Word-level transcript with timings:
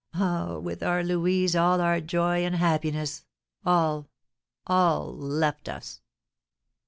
Ah, 0.15 0.57
with 0.57 0.81
our 0.81 1.03
Louise 1.03 1.55
all 1.55 1.79
our 1.79 2.01
joy 2.01 2.43
and 2.43 2.55
happiness 2.55 3.23
all 3.63 4.09
all 4.65 5.15
left 5.15 5.69
us!" 5.69 6.01